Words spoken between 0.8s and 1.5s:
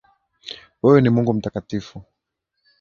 Wewe Mungu ni